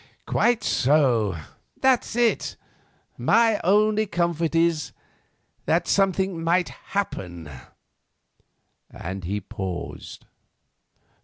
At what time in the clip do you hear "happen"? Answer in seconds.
6.69-7.47